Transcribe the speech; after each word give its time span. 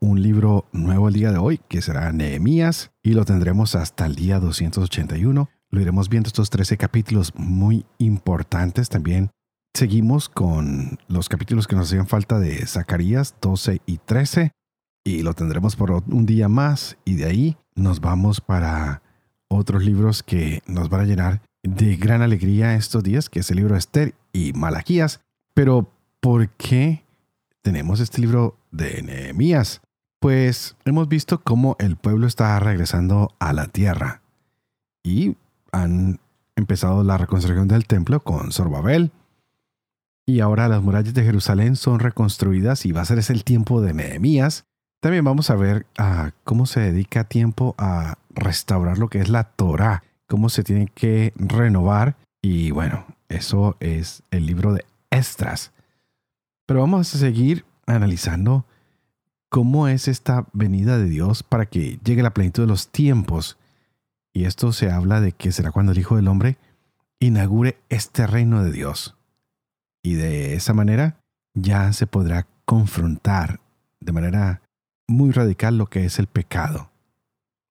un 0.00 0.22
libro 0.22 0.66
nuevo 0.72 1.08
el 1.08 1.14
día 1.14 1.32
de 1.32 1.38
hoy, 1.38 1.60
que 1.68 1.82
será 1.82 2.12
Nehemías, 2.12 2.90
y 3.02 3.12
lo 3.12 3.24
tendremos 3.24 3.74
hasta 3.74 4.06
el 4.06 4.14
día 4.14 4.40
281. 4.40 5.48
Lo 5.70 5.80
iremos 5.80 6.08
viendo 6.08 6.28
estos 6.28 6.50
13 6.50 6.76
capítulos 6.76 7.32
muy 7.36 7.84
importantes 7.98 8.88
también. 8.88 9.30
Seguimos 9.74 10.28
con 10.28 10.98
los 11.08 11.28
capítulos 11.28 11.66
que 11.66 11.76
nos 11.76 11.88
hacían 11.88 12.06
falta 12.06 12.38
de 12.38 12.66
Zacarías 12.66 13.36
12 13.40 13.82
y 13.86 13.98
13, 13.98 14.52
y 15.04 15.22
lo 15.22 15.34
tendremos 15.34 15.76
por 15.76 15.90
un 15.90 16.26
día 16.26 16.48
más, 16.48 16.96
y 17.04 17.14
de 17.14 17.26
ahí 17.26 17.56
nos 17.74 18.00
vamos 18.00 18.40
para 18.40 19.02
otros 19.48 19.84
libros 19.84 20.22
que 20.22 20.62
nos 20.66 20.88
van 20.88 21.02
a 21.02 21.04
llenar 21.04 21.42
de 21.62 21.96
gran 21.96 22.22
alegría 22.22 22.74
estos 22.74 23.02
días, 23.02 23.28
que 23.28 23.40
es 23.40 23.50
el 23.50 23.56
libro 23.56 23.74
de 23.74 23.80
Esther 23.80 24.14
y 24.32 24.52
Malaquías. 24.52 25.20
Pero, 25.54 25.92
¿por 26.20 26.50
qué 26.50 27.04
tenemos 27.62 28.00
este 28.00 28.20
libro 28.20 28.56
de 28.70 29.02
Nehemías? 29.02 29.80
Pues 30.28 30.76
hemos 30.84 31.08
visto 31.08 31.40
cómo 31.40 31.74
el 31.78 31.96
pueblo 31.96 32.26
está 32.26 32.60
regresando 32.60 33.34
a 33.38 33.54
la 33.54 33.66
tierra 33.66 34.20
y 35.02 35.38
han 35.72 36.20
empezado 36.54 37.02
la 37.02 37.16
reconstrucción 37.16 37.66
del 37.66 37.86
templo 37.86 38.20
con 38.20 38.52
Zorbabel. 38.52 39.10
Y 40.26 40.40
ahora 40.40 40.68
las 40.68 40.82
murallas 40.82 41.14
de 41.14 41.24
Jerusalén 41.24 41.76
son 41.76 41.98
reconstruidas 41.98 42.84
y 42.84 42.92
va 42.92 43.00
a 43.00 43.04
ser 43.06 43.16
ese 43.16 43.32
el 43.32 43.42
tiempo 43.42 43.80
de 43.80 43.94
Nehemías. 43.94 44.66
También 45.00 45.24
vamos 45.24 45.48
a 45.48 45.56
ver 45.56 45.86
ah, 45.96 46.32
cómo 46.44 46.66
se 46.66 46.80
dedica 46.80 47.24
tiempo 47.24 47.74
a 47.78 48.18
restaurar 48.28 48.98
lo 48.98 49.08
que 49.08 49.20
es 49.20 49.30
la 49.30 49.44
Torah, 49.44 50.02
cómo 50.26 50.50
se 50.50 50.62
tiene 50.62 50.88
que 50.94 51.32
renovar. 51.36 52.16
Y 52.42 52.70
bueno, 52.70 53.06
eso 53.30 53.78
es 53.80 54.22
el 54.30 54.44
libro 54.44 54.74
de 54.74 54.84
Estras. 55.08 55.72
Pero 56.66 56.80
vamos 56.80 57.14
a 57.14 57.18
seguir 57.18 57.64
analizando 57.86 58.66
cómo 59.48 59.88
es 59.88 60.08
esta 60.08 60.46
venida 60.52 60.98
de 60.98 61.08
Dios 61.08 61.42
para 61.42 61.66
que 61.66 61.98
llegue 62.04 62.22
la 62.22 62.34
plenitud 62.34 62.62
de 62.62 62.68
los 62.68 62.88
tiempos. 62.88 63.58
Y 64.32 64.44
esto 64.44 64.72
se 64.72 64.90
habla 64.90 65.20
de 65.20 65.32
que 65.32 65.52
será 65.52 65.72
cuando 65.72 65.92
el 65.92 65.98
Hijo 65.98 66.16
del 66.16 66.28
Hombre 66.28 66.58
inaugure 67.18 67.78
este 67.88 68.26
reino 68.26 68.62
de 68.62 68.72
Dios. 68.72 69.16
Y 70.02 70.14
de 70.14 70.54
esa 70.54 70.74
manera 70.74 71.20
ya 71.54 71.92
se 71.92 72.06
podrá 72.06 72.46
confrontar 72.64 73.60
de 74.00 74.12
manera 74.12 74.62
muy 75.06 75.32
radical 75.32 75.78
lo 75.78 75.86
que 75.86 76.04
es 76.04 76.18
el 76.18 76.26
pecado 76.26 76.90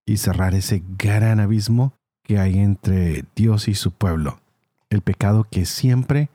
y 0.05 0.17
cerrar 0.17 0.55
ese 0.55 0.83
gran 0.97 1.39
abismo 1.39 1.93
que 2.23 2.39
hay 2.39 2.59
entre 2.59 3.25
Dios 3.35 3.67
y 3.67 3.75
su 3.75 3.91
pueblo. 3.91 4.41
El 4.89 5.01
pecado 5.01 5.47
que 5.49 5.65
siempre, 5.65 6.29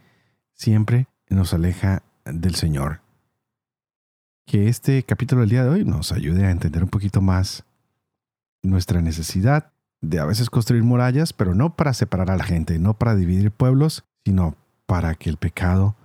siempre 0.52 1.06
nos 1.28 1.52
aleja 1.52 2.02
del 2.24 2.54
Señor 2.54 3.01
que 4.52 4.68
este 4.68 5.02
capítulo 5.02 5.40
del 5.40 5.48
día 5.48 5.64
de 5.64 5.70
hoy 5.70 5.84
nos 5.86 6.12
ayude 6.12 6.44
a 6.44 6.50
entender 6.50 6.82
un 6.82 6.90
poquito 6.90 7.22
más 7.22 7.64
nuestra 8.62 9.00
necesidad 9.00 9.72
de 10.02 10.18
a 10.18 10.26
veces 10.26 10.50
construir 10.50 10.82
murallas, 10.82 11.32
pero 11.32 11.54
no 11.54 11.74
para 11.74 11.94
separar 11.94 12.30
a 12.30 12.36
la 12.36 12.44
gente, 12.44 12.78
no 12.78 12.92
para 12.92 13.14
dividir 13.14 13.50
pueblos, 13.50 14.04
sino 14.26 14.54
para 14.84 15.14
que 15.14 15.30
el 15.30 15.38
pecado 15.38 15.96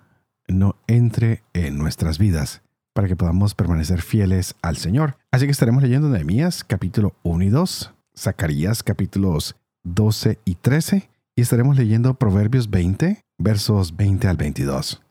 no 0.47 0.77
entre 0.88 1.44
en 1.51 1.77
nuestras 1.77 2.19
vidas, 2.19 2.61
para 2.94 3.09
que 3.09 3.17
podamos 3.17 3.53
permanecer 3.53 4.01
fieles 4.01 4.55
al 4.61 4.77
Señor. 4.77 5.17
Así 5.29 5.44
que 5.44 5.51
estaremos 5.51 5.83
leyendo 5.83 6.07
Nehemías 6.07 6.63
capítulo 6.63 7.16
1 7.23 7.44
y 7.44 7.50
2, 7.50 7.94
Zacarías 8.17 8.81
capítulos 8.81 9.57
12 9.83 10.39
y 10.45 10.55
13, 10.55 11.09
y 11.35 11.41
estaremos 11.41 11.75
leyendo 11.75 12.13
Proverbios 12.13 12.69
20, 12.69 13.25
versos 13.39 13.97
20 13.97 14.29
al 14.29 14.38
22. 14.38 15.01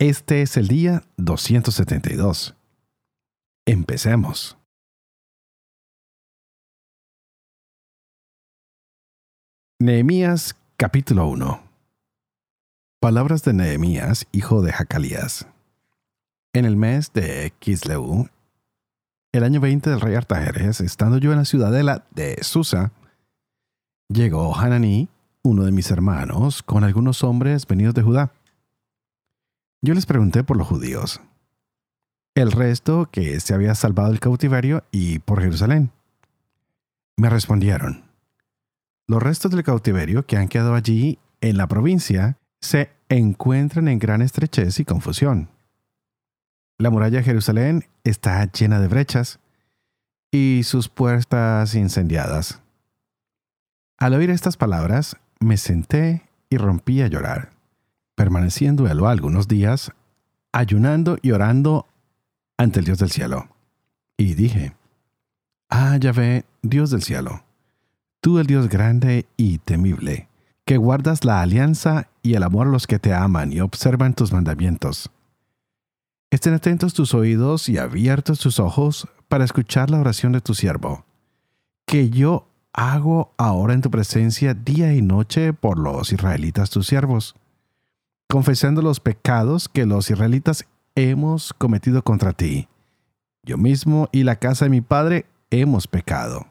Este 0.00 0.42
es 0.42 0.56
el 0.56 0.68
día 0.68 1.02
272. 1.16 2.54
Empecemos. 3.70 4.56
Nehemías 9.78 10.56
capítulo 10.78 11.28
1 11.28 11.60
Palabras 12.98 13.42
de 13.42 13.52
Nehemías, 13.52 14.26
hijo 14.32 14.62
de 14.62 14.72
Jacalías. 14.72 15.46
En 16.54 16.64
el 16.64 16.78
mes 16.78 17.12
de 17.12 17.52
Kisleu, 17.58 18.30
el 19.32 19.44
año 19.44 19.60
20 19.60 19.90
del 19.90 20.00
rey 20.00 20.14
Artajerjes, 20.14 20.80
estando 20.80 21.18
yo 21.18 21.32
en 21.32 21.36
la 21.36 21.44
ciudadela 21.44 22.06
de 22.12 22.42
Susa, 22.42 22.92
llegó 24.08 24.56
Hananí, 24.56 25.10
uno 25.42 25.64
de 25.64 25.72
mis 25.72 25.90
hermanos, 25.90 26.62
con 26.62 26.84
algunos 26.84 27.22
hombres 27.22 27.66
venidos 27.66 27.92
de 27.92 28.00
Judá 28.00 28.32
yo 29.80 29.94
les 29.94 30.06
pregunté 30.06 30.42
por 30.42 30.56
los 30.56 30.66
judíos, 30.66 31.20
el 32.40 32.52
resto 32.52 33.08
que 33.10 33.40
se 33.40 33.54
había 33.54 33.74
salvado 33.74 34.10
del 34.10 34.20
cautiverio 34.20 34.84
y 34.90 35.18
por 35.18 35.40
Jerusalén. 35.40 35.90
Me 37.16 37.30
respondieron, 37.30 38.04
los 39.06 39.22
restos 39.22 39.50
del 39.50 39.64
cautiverio 39.64 40.26
que 40.26 40.36
han 40.36 40.48
quedado 40.48 40.74
allí 40.74 41.18
en 41.40 41.56
la 41.56 41.66
provincia 41.66 42.38
se 42.60 42.90
encuentran 43.08 43.88
en 43.88 43.98
gran 43.98 44.22
estrechez 44.22 44.80
y 44.80 44.84
confusión. 44.84 45.48
La 46.78 46.90
muralla 46.90 47.18
de 47.18 47.24
Jerusalén 47.24 47.84
está 48.04 48.44
llena 48.52 48.80
de 48.80 48.88
brechas 48.88 49.40
y 50.30 50.62
sus 50.64 50.88
puertas 50.88 51.74
incendiadas. 51.74 52.60
Al 53.98 54.14
oír 54.14 54.30
estas 54.30 54.56
palabras, 54.56 55.16
me 55.40 55.56
senté 55.56 56.22
y 56.50 56.56
rompí 56.56 57.02
a 57.02 57.08
llorar 57.08 57.58
permanecí 58.18 58.66
en 58.66 58.74
duelo 58.74 59.06
algunos 59.06 59.46
días, 59.46 59.92
ayunando 60.52 61.18
y 61.22 61.30
orando 61.30 61.86
ante 62.58 62.80
el 62.80 62.84
Dios 62.84 62.98
del 62.98 63.10
cielo. 63.10 63.48
Y 64.18 64.34
dije, 64.34 64.74
Ah, 65.70 65.96
Yahvé, 65.98 66.44
Dios 66.62 66.90
del 66.90 67.02
cielo, 67.02 67.44
tú 68.20 68.38
el 68.38 68.46
Dios 68.46 68.68
grande 68.68 69.26
y 69.36 69.58
temible, 69.58 70.28
que 70.64 70.78
guardas 70.78 71.24
la 71.24 71.42
alianza 71.42 72.08
y 72.22 72.34
el 72.34 72.42
amor 72.42 72.66
a 72.66 72.70
los 72.70 72.86
que 72.86 72.98
te 72.98 73.14
aman 73.14 73.52
y 73.52 73.60
observan 73.60 74.14
tus 74.14 74.32
mandamientos. 74.32 75.10
Estén 76.30 76.54
atentos 76.54 76.94
tus 76.94 77.14
oídos 77.14 77.68
y 77.68 77.78
abiertos 77.78 78.38
tus 78.38 78.58
ojos 78.60 79.08
para 79.28 79.44
escuchar 79.44 79.90
la 79.90 80.00
oración 80.00 80.32
de 80.32 80.40
tu 80.40 80.54
siervo, 80.54 81.04
que 81.86 82.10
yo 82.10 82.48
hago 82.72 83.32
ahora 83.36 83.74
en 83.74 83.82
tu 83.82 83.90
presencia 83.90 84.54
día 84.54 84.94
y 84.94 85.02
noche 85.02 85.52
por 85.52 85.78
los 85.78 86.12
israelitas 86.12 86.70
tus 86.70 86.86
siervos 86.86 87.34
confesando 88.28 88.82
los 88.82 89.00
pecados 89.00 89.68
que 89.68 89.86
los 89.86 90.10
israelitas 90.10 90.66
hemos 90.98 91.52
cometido 91.52 92.02
contra 92.02 92.32
ti. 92.32 92.68
Yo 93.44 93.56
mismo 93.56 94.08
y 94.10 94.24
la 94.24 94.36
casa 94.36 94.64
de 94.64 94.70
mi 94.70 94.80
padre 94.80 95.26
hemos 95.50 95.86
pecado. 95.86 96.46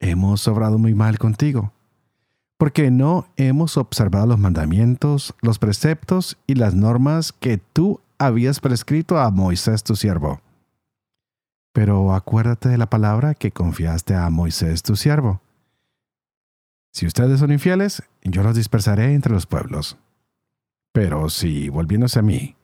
Hemos 0.00 0.46
obrado 0.48 0.78
muy 0.78 0.94
mal 0.94 1.18
contigo, 1.18 1.72
porque 2.58 2.90
no 2.90 3.26
hemos 3.36 3.78
observado 3.78 4.26
los 4.26 4.38
mandamientos, 4.38 5.34
los 5.40 5.58
preceptos 5.58 6.36
y 6.46 6.56
las 6.56 6.74
normas 6.74 7.32
que 7.32 7.56
tú 7.56 8.00
habías 8.18 8.60
prescrito 8.60 9.18
a 9.18 9.30
Moisés 9.30 9.82
tu 9.82 9.96
siervo. 9.96 10.40
Pero 11.72 12.12
acuérdate 12.12 12.68
de 12.68 12.76
la 12.76 12.90
palabra 12.90 13.34
que 13.34 13.50
confiaste 13.50 14.14
a 14.14 14.28
Moisés 14.28 14.82
tu 14.82 14.94
siervo. 14.94 15.40
Si 16.92 17.06
ustedes 17.06 17.40
son 17.40 17.50
infieles, 17.50 18.02
yo 18.22 18.42
los 18.42 18.54
dispersaré 18.54 19.14
entre 19.14 19.32
los 19.32 19.46
pueblos. 19.46 19.96
Pero 20.92 21.30
si, 21.30 21.70
volviéndose 21.70 22.18
a 22.18 22.22
mí, 22.22 22.56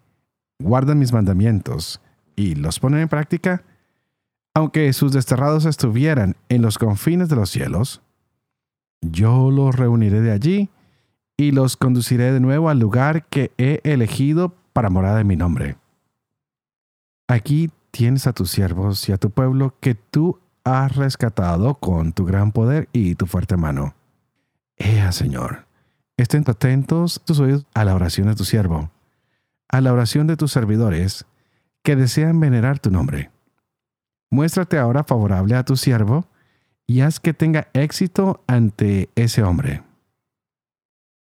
guardan 0.59 0.99
mis 0.99 1.13
mandamientos 1.13 2.01
y 2.37 2.55
los 2.55 2.81
ponen 2.81 3.01
en 3.01 3.09
práctica, 3.09 3.63
aunque 4.55 4.93
sus 4.93 5.13
desterrados 5.13 5.65
estuvieran 5.65 6.37
en 6.49 6.63
los 6.63 6.79
confines 6.79 7.29
de 7.29 7.37
los 7.37 7.51
cielos, 7.51 8.03
yo 9.01 9.51
los 9.51 9.77
reuniré 9.77 10.21
de 10.21 10.33
allí 10.33 10.71
y 11.37 11.53
los 11.53 11.77
conduciré 11.77 12.33
de 12.33 12.41
nuevo 12.41 12.69
al 12.69 12.81
lugar 12.81 13.27
que 13.27 13.53
he 13.59 13.81
elegido 13.85 14.55
para 14.73 14.91
morada 14.91 15.19
de 15.19 15.25
mi 15.25 15.37
nombre. 15.37 15.77
Aquí 17.29 17.71
tienes 17.91 18.27
a 18.27 18.33
tus 18.33 18.51
siervos 18.51 19.09
y 19.09 19.13
a 19.13 19.19
tu 19.19 19.31
pueblo 19.31 19.75
que 19.81 19.95
tú 19.95 20.41
has 20.65 20.97
rescatado 20.97 21.75
con 21.75 22.13
tu 22.13 22.25
gran 22.25 22.53
poder 22.53 22.89
y 22.93 23.15
tu 23.15 23.27
fuerte 23.27 23.57
mano. 23.57 23.95
Ea, 24.77 25.13
Señor, 25.13 25.69
Estén 26.19 26.43
atentos 26.49 27.23
tus 27.25 27.39
oídos 27.39 27.65
a 27.75 27.85
la 27.85 27.95
oración 27.95 28.27
de 28.27 28.35
tu 28.35 28.45
siervo, 28.45 28.91
a 29.69 29.81
la 29.81 29.93
oración 29.93 30.27
de 30.27 30.37
tus 30.37 30.53
servidores 30.53 31.27
que 31.83 31.97
desean 31.97 32.41
venerar 32.41 32.79
tu 32.79 32.91
nombre. 32.91 33.31
muéstrate 34.31 34.77
ahora 34.77 35.05
favorable 35.05 35.55
a 35.55 35.65
tu 35.65 35.77
siervo 35.77 36.29
y 36.87 37.01
haz 37.01 37.19
que 37.19 37.33
tenga 37.33 37.69
éxito 37.73 38.45
ante 38.47 39.11
ese 39.15 39.43
hombre. 39.43 39.83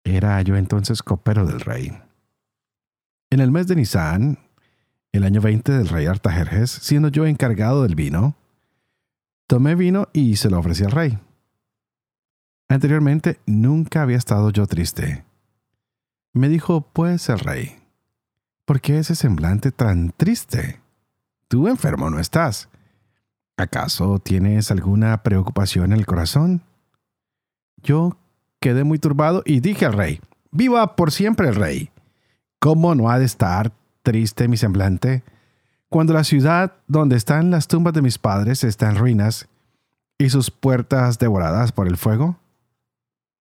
Era 0.04 0.40
yo 0.42 0.56
entonces 0.56 1.02
copero 1.02 1.46
del 1.46 1.60
rey. 1.60 1.92
En 3.30 3.40
el 3.40 3.50
mes 3.50 3.66
de 3.66 3.76
Nisan, 3.76 4.38
el 5.12 5.24
año 5.24 5.40
20 5.40 5.72
del 5.72 5.88
rey 5.88 6.06
Artajerjes, 6.06 6.70
siendo 6.70 7.08
yo 7.08 7.26
encargado 7.26 7.82
del 7.82 7.94
vino, 7.94 8.36
tomé 9.46 9.74
vino 9.74 10.08
y 10.12 10.36
se 10.36 10.50
lo 10.50 10.58
ofrecí 10.58 10.84
al 10.84 10.92
rey. 10.92 11.18
Anteriormente 12.68 13.40
nunca 13.46 14.02
había 14.02 14.16
estado 14.16 14.50
yo 14.50 14.66
triste. 14.66 15.24
Me 16.32 16.48
dijo 16.48 16.82
pues 16.92 17.28
el 17.28 17.38
rey, 17.38 17.76
¿por 18.66 18.82
qué 18.82 18.98
ese 18.98 19.14
semblante 19.14 19.72
tan 19.72 20.10
triste? 20.10 20.82
Tú 21.48 21.68
enfermo 21.68 22.10
no 22.10 22.18
estás. 22.18 22.68
¿Acaso 23.56 24.18
tienes 24.18 24.70
alguna 24.70 25.22
preocupación 25.22 25.92
en 25.92 25.98
el 25.98 26.04
corazón? 26.04 26.62
Yo 27.82 28.18
quedé 28.60 28.84
muy 28.84 28.98
turbado 28.98 29.42
y 29.46 29.60
dije 29.60 29.86
al 29.86 29.94
rey, 29.94 30.20
Viva 30.56 30.96
por 30.96 31.12
siempre 31.12 31.48
el 31.48 31.54
rey. 31.54 31.90
¿Cómo 32.58 32.94
no 32.94 33.10
ha 33.10 33.18
de 33.18 33.26
estar 33.26 33.72
triste 34.02 34.48
mi 34.48 34.56
semblante 34.56 35.22
cuando 35.90 36.14
la 36.14 36.24
ciudad 36.24 36.72
donde 36.86 37.16
están 37.16 37.50
las 37.50 37.68
tumbas 37.68 37.92
de 37.92 38.00
mis 38.00 38.18
padres 38.18 38.64
está 38.64 38.88
en 38.88 38.96
ruinas 38.96 39.48
y 40.16 40.30
sus 40.30 40.50
puertas 40.50 41.18
devoradas 41.18 41.72
por 41.72 41.86
el 41.86 41.98
fuego? 41.98 42.38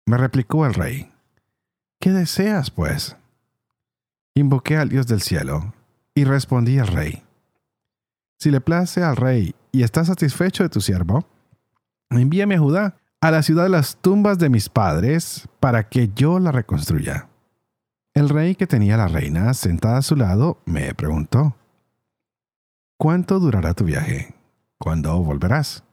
Me 0.06 0.18
replicó 0.18 0.66
el 0.68 0.76
rey, 0.76 1.12
¿qué 2.00 2.12
deseas, 2.12 2.70
pues? 2.70 3.18
Invoqué 4.34 4.78
al 4.78 4.90
Dios 4.90 5.08
del 5.08 5.22
cielo 5.22 5.74
y 6.16 6.24
respondí 6.24 6.80
al 6.80 6.88
rey, 6.88 7.24
si 8.42 8.50
le 8.50 8.60
place 8.60 9.04
al 9.04 9.18
rey 9.18 9.54
y 9.72 9.84
está 9.84 10.04
satisfecho 10.04 10.64
de 10.64 10.70
tu 10.70 10.82
siervo, 10.82 11.28
envíame 12.10 12.56
a 12.56 12.60
Judá, 12.60 12.98
a 13.22 13.30
la 13.30 13.44
ciudad 13.44 13.66
de 13.66 13.70
las 13.70 13.98
tumbas 13.98 14.40
de 14.40 14.50
mis 14.50 14.68
padres, 14.68 15.48
para 15.60 15.88
que 15.88 16.10
yo 16.16 16.40
la 16.40 16.52
reconstruya. 16.52 17.30
El 18.16 18.30
rey 18.30 18.56
que 18.56 18.66
tenía 18.66 18.98
la 18.98 19.08
reina 19.08 19.54
sentada 19.54 20.00
a 20.00 20.02
su 20.02 20.16
lado 20.16 20.58
me 20.66 20.96
preguntó, 20.96 21.56
¿Cuánto 22.98 23.40
durará 23.40 23.76
tu 23.76 23.84
viaje? 23.84 24.34
¿Cuándo 24.80 25.22
volverás? 25.22 25.84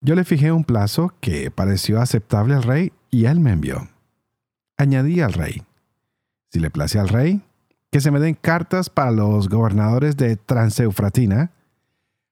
Yo 0.00 0.16
le 0.16 0.24
fijé 0.24 0.50
un 0.50 0.64
plazo 0.64 1.14
que 1.20 1.52
pareció 1.52 2.00
aceptable 2.00 2.54
al 2.54 2.64
rey 2.64 2.92
y 3.12 3.26
él 3.26 3.38
me 3.38 3.52
envió. 3.52 3.88
Añadí 4.76 5.20
al 5.20 5.32
rey, 5.32 5.62
si 6.54 6.60
le 6.60 6.70
place 6.70 7.00
al 7.00 7.08
rey, 7.08 7.42
que 7.90 8.00
se 8.00 8.12
me 8.12 8.20
den 8.20 8.36
cartas 8.36 8.88
para 8.88 9.10
los 9.10 9.48
gobernadores 9.48 10.16
de 10.16 10.36
Transeufratina, 10.36 11.50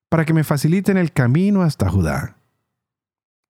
para 0.08 0.24
que 0.24 0.32
me 0.32 0.44
faciliten 0.44 0.96
el 0.96 1.12
camino 1.12 1.62
hasta 1.62 1.90
Judá. 1.90 2.36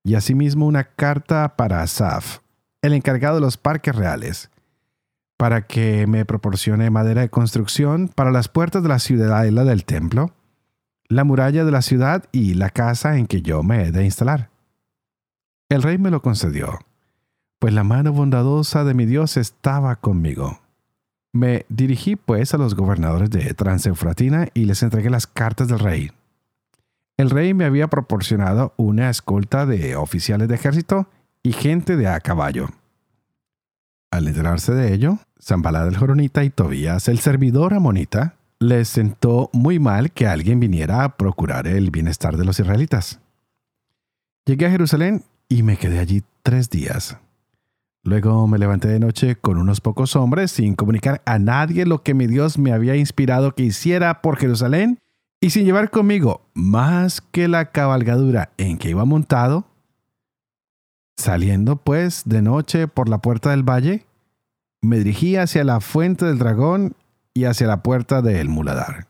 Y 0.03 0.15
asimismo 0.15 0.67
una 0.67 0.85
carta 0.85 1.57
para 1.57 1.83
Asaf, 1.83 2.39
el 2.81 2.95
encargado 2.95 3.35
de 3.35 3.43
los 3.43 3.59
parques 3.59 3.95
reales, 3.95 4.51
para 5.37 5.67
que 5.67 6.07
me 6.07 6.25
proporcione 6.25 6.89
madera 6.89 7.21
de 7.21 7.29
construcción 7.29 8.09
para 8.09 8.31
las 8.31 8.49
puertas 8.49 8.83
de 8.83 8.89
la 8.89 8.99
ciudadela 8.99 9.65
del 9.65 9.85
templo, 9.85 10.33
la 11.07 11.25
muralla 11.25 11.67
de 11.67 11.71
la 11.71 11.83
ciudad 11.83 12.25
y 12.33 12.55
la 12.55 12.71
casa 12.71 13.19
en 13.19 13.27
que 13.27 13.43
yo 13.43 13.63
me 13.63 13.85
he 13.85 13.93
de 13.93 14.07
instalar. 14.07 14.49
El 15.69 15.83
rey 15.83 15.99
me 15.99 16.11
lo 16.11 16.23
concedió, 16.23 16.79
pues 17.59 17.75
la 17.75 17.85
mano 17.85 18.15
bondadosa 18.15 18.85
de 18.85 18.95
mi 18.95 19.05
Dios 19.05 19.37
estaba 19.37 19.97
conmigo. 19.97 20.62
Me 21.33 21.65
dirigí 21.69 22.17
pues 22.17 22.53
a 22.53 22.59
los 22.59 22.75
gobernadores 22.75 23.31
de 23.31 23.55
Transeufratina 23.55 24.49
y 24.53 24.67
les 24.67 24.83
entregué 24.83 25.09
las 25.09 25.27
cartas 25.27 25.69
del 25.69 25.79
rey. 25.79 26.11
El 27.17 27.31
rey 27.31 27.55
me 27.55 27.65
había 27.65 27.89
proporcionado 27.89 28.75
una 28.77 29.09
escolta 29.09 29.65
de 29.65 29.97
oficiales 29.97 30.49
de 30.49 30.55
ejército 30.55 31.09
y 31.43 31.53
gente 31.53 31.97
de 31.97 32.09
a 32.09 32.21
caballo. 32.21 32.69
Al 34.11 34.29
enterarse 34.29 34.75
de 34.75 34.93
ello, 34.93 35.19
Zambalá 35.43 35.85
del 35.85 35.97
Joronita 35.97 36.45
y 36.45 36.51
Tobías, 36.51 37.09
el 37.09 37.19
servidor 37.19 37.73
amonita, 37.73 38.35
les 38.61 38.89
sentó 38.89 39.49
muy 39.53 39.79
mal 39.79 40.13
que 40.13 40.27
alguien 40.27 40.61
viniera 40.61 41.03
a 41.03 41.17
procurar 41.17 41.67
el 41.67 41.91
bienestar 41.91 42.37
de 42.37 42.45
los 42.45 42.61
israelitas. 42.61 43.21
Llegué 44.45 44.67
a 44.67 44.71
Jerusalén 44.71 45.25
y 45.49 45.63
me 45.63 45.77
quedé 45.79 45.99
allí 45.99 46.23
tres 46.43 46.69
días. 46.69 47.17
Luego 48.05 48.49
me 48.49 48.59
levanté 48.59 48.89
de 48.89 48.99
noche 48.99 49.37
con 49.37 49.59
unos 49.59 49.81
pocos 49.81 50.17
hombres 50.17 50.51
sin 50.51 50.75
comunicar 50.75 51.23
a 51.25 51.39
nadie 51.39 51.87
lo 51.87 52.03
que 52.03 52.15
mi 52.15 52.27
Dios 52.27 52.59
me 52.59 52.73
había 52.73 52.97
inspirado 52.97 53.55
que 53.55 53.63
hiciera 53.63 54.23
por 54.23 54.39
Jerusalén 54.39 54.99
y 55.41 55.51
sin 55.51 55.65
llevar 55.65 55.91
conmigo 55.91 56.43
más 56.53 57.21
que 57.21 57.47
la 57.47 57.71
cabalgadura 57.71 58.51
en 58.57 58.79
que 58.79 58.91
iba 58.91 59.05
montado. 59.05 59.67
Saliendo 61.17 61.77
pues 61.77 62.23
de 62.25 62.43
noche 62.43 62.89
por 62.89 63.09
la 63.09 63.19
puerta 63.19 63.51
del 63.51 63.63
valle, 63.63 64.05
me 64.81 64.99
dirigí 64.99 65.37
hacia 65.37 65.63
la 65.63 65.81
fuente 65.81 66.25
del 66.25 66.39
dragón 66.39 66.97
y 67.35 67.45
hacia 67.45 67.69
la 67.69 67.85
puerta 67.85 68.21
del 68.21 68.49
muladar. 68.49 69.07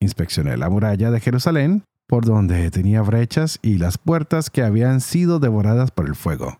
Inspeccioné 0.00 0.58
la 0.58 0.68
muralla 0.68 1.10
de 1.10 1.20
Jerusalén, 1.20 1.84
por 2.06 2.26
donde 2.26 2.70
tenía 2.70 3.00
brechas 3.00 3.58
y 3.62 3.78
las 3.78 3.96
puertas 3.96 4.50
que 4.50 4.62
habían 4.62 5.00
sido 5.00 5.38
devoradas 5.38 5.90
por 5.90 6.06
el 6.06 6.14
fuego. 6.14 6.58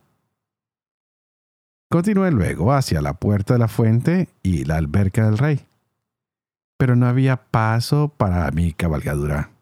Continué 1.96 2.30
luego 2.30 2.74
hacia 2.74 3.00
la 3.00 3.14
puerta 3.14 3.54
de 3.54 3.58
la 3.58 3.68
fuente 3.68 4.28
y 4.42 4.66
la 4.66 4.76
alberca 4.76 5.24
del 5.24 5.38
rey. 5.38 5.66
Pero 6.76 6.94
no 6.94 7.06
había 7.06 7.38
paso 7.38 8.12
para 8.14 8.50
mi 8.50 8.74
cabalgadura. 8.74 9.52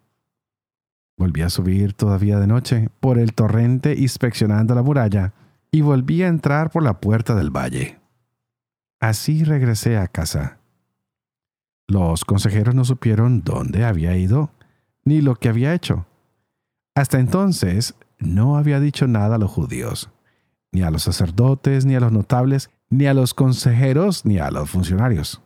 Volví 1.17 1.43
a 1.43 1.49
subir 1.49 1.93
todavía 1.93 2.41
de 2.41 2.49
noche 2.49 2.89
por 2.99 3.21
el 3.21 3.35
torrente 3.35 3.95
inspeccionando 3.97 4.75
la 4.75 4.83
muralla 4.83 5.33
y 5.71 5.83
volví 5.83 6.25
a 6.25 6.27
entrar 6.27 6.73
por 6.73 6.83
la 6.83 6.95
puerta 7.01 7.37
del 7.37 7.57
valle. 7.57 8.01
Así 8.99 9.45
regresé 9.45 9.97
a 9.97 10.09
casa. 10.09 10.59
Los 11.87 12.25
consejeros 12.25 12.75
no 12.75 12.85
supieron 12.85 13.43
dónde 13.43 13.85
había 13.85 14.17
ido 14.17 14.51
ni 15.05 15.21
lo 15.21 15.37
que 15.37 15.51
había 15.51 15.73
hecho. 15.73 16.05
Hasta 16.97 17.21
entonces 17.21 17.95
no 18.19 18.57
había 18.57 18.81
dicho 18.81 19.07
nada 19.07 19.37
a 19.37 19.39
los 19.39 19.53
judíos 19.53 20.11
ni 20.75 20.83
a 20.83 20.91
los 20.91 21.05
sacerdotes, 21.05 21.87
ni 21.87 21.95
a 21.95 22.01
los 22.01 22.11
notables, 22.11 22.69
ni 22.91 23.07
a 23.07 23.15
los 23.15 23.33
consejeros, 23.33 24.27
ni 24.27 24.39
a 24.39 24.51
los 24.51 24.69
funcionarios. 24.69 25.41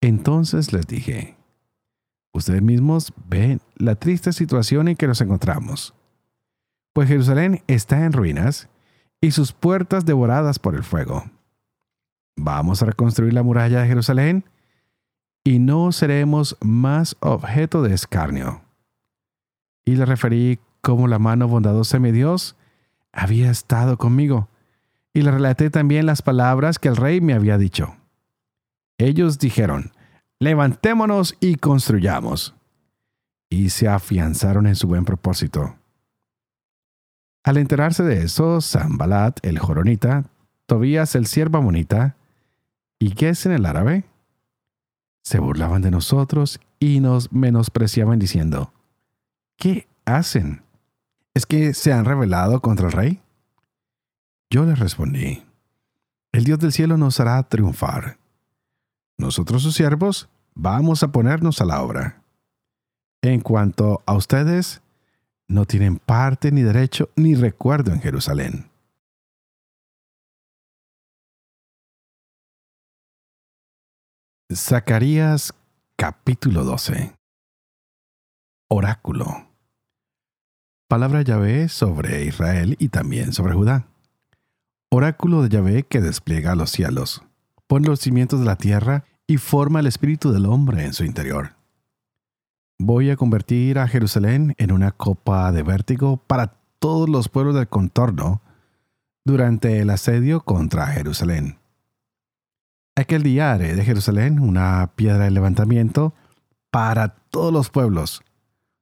Entonces 0.00 0.72
les 0.72 0.86
dije, 0.86 1.36
ustedes 2.32 2.62
mismos 2.62 3.12
ven 3.28 3.60
la 3.76 3.96
triste 3.96 4.32
situación 4.32 4.88
en 4.88 4.96
que 4.96 5.06
nos 5.06 5.20
encontramos. 5.20 5.94
Pues 6.94 7.08
Jerusalén 7.08 7.62
está 7.66 8.04
en 8.06 8.12
ruinas 8.12 8.70
y 9.20 9.32
sus 9.32 9.52
puertas 9.52 10.06
devoradas 10.06 10.58
por 10.58 10.74
el 10.74 10.82
fuego. 10.82 11.24
Vamos 12.36 12.82
a 12.82 12.86
reconstruir 12.86 13.34
la 13.34 13.42
muralla 13.42 13.82
de 13.82 13.88
Jerusalén 13.88 14.44
y 15.44 15.58
no 15.58 15.92
seremos 15.92 16.56
más 16.62 17.16
objeto 17.20 17.82
de 17.82 17.92
escarnio. 17.92 18.62
Y 19.84 19.96
le 19.96 20.06
referí 20.06 20.58
cómo 20.80 21.06
la 21.06 21.18
mano 21.18 21.48
bondadosa 21.48 21.98
de 21.98 22.00
mi 22.00 22.12
Dios 22.12 22.56
había 23.12 23.50
estado 23.50 23.98
conmigo, 23.98 24.48
y 25.12 25.22
le 25.22 25.30
relaté 25.30 25.70
también 25.70 26.06
las 26.06 26.22
palabras 26.22 26.78
que 26.78 26.88
el 26.88 26.96
rey 26.96 27.20
me 27.20 27.34
había 27.34 27.58
dicho. 27.58 27.96
Ellos 28.98 29.38
dijeron, 29.38 29.92
levantémonos 30.38 31.36
y 31.40 31.56
construyamos. 31.56 32.54
Y 33.48 33.70
se 33.70 33.88
afianzaron 33.88 34.66
en 34.66 34.76
su 34.76 34.86
buen 34.86 35.04
propósito. 35.04 35.76
Al 37.42 37.56
enterarse 37.56 38.02
de 38.02 38.22
eso, 38.22 38.60
Zambalat, 38.60 39.44
el 39.44 39.58
joronita, 39.58 40.24
Tobías, 40.66 41.14
el 41.14 41.26
siervo 41.26 41.58
amonita, 41.58 42.16
y 42.98 43.14
en 43.24 43.52
el 43.52 43.66
árabe, 43.66 44.04
se 45.22 45.38
burlaban 45.38 45.82
de 45.82 45.90
nosotros 45.90 46.60
y 46.78 47.00
nos 47.00 47.32
menospreciaban 47.32 48.18
diciendo, 48.18 48.72
¿qué 49.56 49.88
hacen? 50.04 50.62
¿Es 51.34 51.46
que 51.46 51.74
se 51.74 51.92
han 51.92 52.04
rebelado 52.04 52.60
contra 52.60 52.86
el 52.86 52.92
rey? 52.92 53.20
Yo 54.50 54.64
les 54.64 54.78
respondí, 54.78 55.44
el 56.32 56.44
Dios 56.44 56.58
del 56.58 56.72
cielo 56.72 56.96
nos 56.96 57.20
hará 57.20 57.42
triunfar. 57.44 58.18
Nosotros 59.16 59.62
sus 59.62 59.74
siervos 59.74 60.28
vamos 60.54 61.02
a 61.02 61.12
ponernos 61.12 61.60
a 61.60 61.64
la 61.64 61.82
obra. 61.82 62.22
En 63.22 63.40
cuanto 63.40 64.02
a 64.06 64.14
ustedes, 64.14 64.82
no 65.46 65.66
tienen 65.66 65.98
parte 65.98 66.50
ni 66.50 66.62
derecho 66.62 67.10
ni 67.16 67.34
recuerdo 67.34 67.92
en 67.92 68.00
Jerusalén. 68.00 68.70
Zacarías 74.52 75.54
capítulo 75.96 76.64
12 76.64 77.14
Oráculo 78.68 79.49
Palabra 80.90 81.22
Yahvé 81.22 81.68
sobre 81.68 82.24
Israel 82.24 82.74
y 82.80 82.88
también 82.88 83.32
sobre 83.32 83.54
Judá. 83.54 83.86
Oráculo 84.88 85.40
de 85.40 85.48
Yahvé 85.48 85.84
que 85.84 86.00
despliega 86.00 86.56
los 86.56 86.70
cielos, 86.70 87.22
pone 87.68 87.86
los 87.86 88.00
cimientos 88.00 88.40
de 88.40 88.46
la 88.46 88.56
tierra 88.56 89.04
y 89.28 89.36
forma 89.36 89.78
el 89.78 89.86
espíritu 89.86 90.32
del 90.32 90.46
hombre 90.46 90.84
en 90.84 90.92
su 90.92 91.04
interior. 91.04 91.54
voy 92.76 93.10
a 93.10 93.16
convertir 93.16 93.78
a 93.78 93.86
Jerusalén 93.86 94.56
en 94.58 94.72
una 94.72 94.90
copa 94.90 95.52
de 95.52 95.62
vértigo 95.62 96.16
para 96.16 96.56
todos 96.80 97.08
los 97.08 97.28
pueblos 97.28 97.54
del 97.54 97.68
contorno 97.68 98.42
durante 99.24 99.78
el 99.78 99.90
asedio 99.90 100.40
contra 100.40 100.88
Jerusalén. 100.88 101.60
Aquel 102.96 103.22
día 103.22 103.52
haré 103.52 103.76
de 103.76 103.84
Jerusalén 103.84 104.40
una 104.40 104.90
piedra 104.96 105.26
de 105.26 105.30
levantamiento 105.30 106.14
para 106.72 107.10
todos 107.30 107.52
los 107.52 107.70
pueblos. 107.70 108.24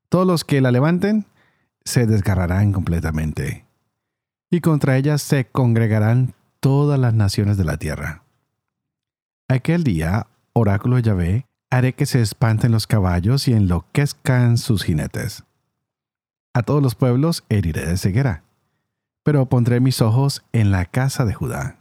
Todos 0.08 0.26
los 0.26 0.44
que 0.46 0.62
la 0.62 0.70
levanten 0.70 1.26
se 1.88 2.06
desgarrarán 2.06 2.72
completamente. 2.72 3.64
Y 4.50 4.60
contra 4.60 4.96
ella 4.98 5.16
se 5.16 5.46
congregarán 5.46 6.34
todas 6.60 7.00
las 7.00 7.14
naciones 7.14 7.56
de 7.56 7.64
la 7.64 7.78
tierra. 7.78 8.22
Aquel 9.48 9.84
día, 9.84 10.26
oráculo 10.52 10.98
Yahvé, 10.98 11.46
haré 11.70 11.94
que 11.94 12.04
se 12.04 12.20
espanten 12.20 12.72
los 12.72 12.86
caballos 12.86 13.48
y 13.48 13.54
enloquezcan 13.54 14.58
sus 14.58 14.84
jinetes. 14.84 15.44
A 16.54 16.62
todos 16.62 16.82
los 16.82 16.94
pueblos 16.94 17.44
heriré 17.48 17.86
de 17.86 17.96
ceguera, 17.96 18.42
pero 19.22 19.46
pondré 19.46 19.80
mis 19.80 20.02
ojos 20.02 20.44
en 20.52 20.70
la 20.70 20.84
casa 20.84 21.24
de 21.24 21.32
Judá. 21.32 21.78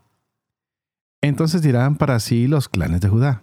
Entonces 1.22 1.62
dirán 1.62 1.98
para 1.98 2.20
sí 2.22 2.48
los 2.48 2.70
clanes 2.70 3.02
de 3.02 3.10
Judá. 3.10 3.42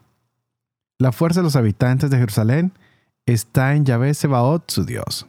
La 0.98 1.12
fuerza 1.12 1.40
de 1.40 1.44
los 1.44 1.56
habitantes 1.56 2.08
de 2.08 2.18
Jerusalén 2.18 2.72
está 3.26 3.74
en 3.74 3.84
Yahvé 3.84 4.14
Sebaot, 4.14 4.70
su 4.70 4.84
Dios. 4.86 5.26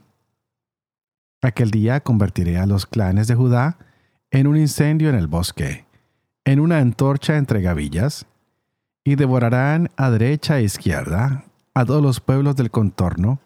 Aquel 1.45 1.69
día 1.69 1.99
convertiré 1.99 2.57
a 2.57 2.65
los 2.65 2.87
clanes 2.87 3.27
de 3.27 3.35
Judá 3.35 3.77
en 4.31 4.47
un 4.47 4.57
incendio 4.57 5.09
en 5.09 5.15
el 5.15 5.27
bosque, 5.27 5.85
en 6.43 6.59
una 6.59 6.79
antorcha 6.79 7.37
entre 7.37 7.61
gavillas, 7.61 8.25
y 9.03 9.13
devorarán 9.13 9.91
a 9.95 10.09
derecha 10.09 10.57
e 10.57 10.63
izquierda 10.63 11.43
a 11.75 11.85
todos 11.85 12.01
los 12.01 12.19
pueblos 12.19 12.55
del 12.55 12.71
contorno, 12.71 13.41